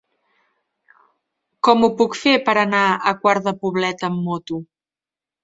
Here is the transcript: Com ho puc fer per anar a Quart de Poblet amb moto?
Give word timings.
Com 1.67 1.85
ho 1.87 1.89
puc 1.99 2.17
fer 2.21 2.33
per 2.49 2.57
anar 2.63 2.81
a 3.13 3.15
Quart 3.27 3.47
de 3.51 3.55
Poblet 3.61 4.09
amb 4.11 4.27
moto? 4.33 4.61